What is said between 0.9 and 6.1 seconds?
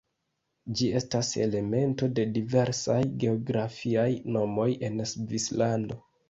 estas elemento de diversaj geografiaj nomoj en Svislando.